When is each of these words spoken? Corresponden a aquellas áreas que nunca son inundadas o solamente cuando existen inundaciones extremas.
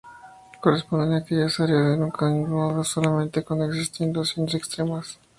Corresponden 0.61 1.13
a 1.13 1.17
aquellas 1.17 1.59
áreas 1.59 1.91
que 1.93 1.97
nunca 2.01 2.17
son 2.25 2.35
inundadas 2.39 2.77
o 2.79 2.83
solamente 2.83 3.43
cuando 3.43 3.65
existen 3.65 4.05
inundaciones 4.07 4.55
extremas. 4.55 5.19